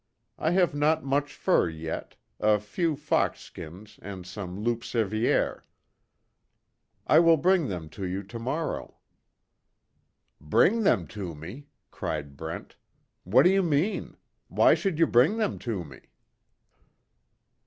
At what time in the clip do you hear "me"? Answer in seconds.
11.35-11.67, 15.83-15.99